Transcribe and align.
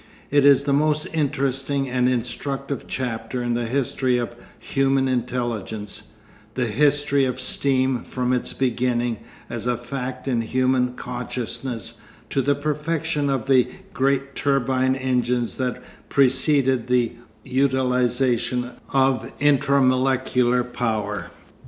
It 0.31 0.45
is 0.45 0.63
the 0.63 0.73
most 0.73 1.05
interesting 1.13 1.87
and 1.87 2.09
instructive 2.09 2.87
chapter 2.87 3.43
in 3.43 3.53
the 3.53 3.67
history 3.67 4.17
of 4.17 4.31
the 4.31 4.35
human 4.57 5.07
intelligence, 5.07 6.13
the 6.55 6.65
history 6.65 7.23
of 7.25 7.39
steam 7.39 8.03
from 8.03 8.33
its 8.33 8.51
beginning 8.51 9.17
as 9.47 9.67
a 9.67 9.77
fact 9.77 10.27
in 10.27 10.41
human 10.41 10.93
consciousness 10.95 12.01
to 12.31 12.41
the 12.41 12.55
perfection 12.55 13.29
of 13.29 13.45
the 13.45 13.67
great 13.93 14.33
turbine 14.33 14.95
engines 14.95 15.57
that 15.57 15.83
preceded 16.09 16.87
the 16.87 17.11
utilisation 17.45 18.71
of 18.91 19.31
intra 19.39 19.83
molecular 19.83 20.63
power. 20.63 21.29